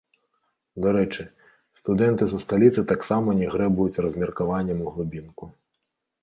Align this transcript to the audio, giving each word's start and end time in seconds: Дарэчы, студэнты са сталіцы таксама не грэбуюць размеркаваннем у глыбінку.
Дарэчы, 0.85 1.23
студэнты 1.81 2.23
са 2.31 2.39
сталіцы 2.45 2.85
таксама 2.93 3.37
не 3.43 3.51
грэбуюць 3.57 4.01
размеркаваннем 4.07 4.83
у 4.87 4.97
глыбінку. 4.97 5.45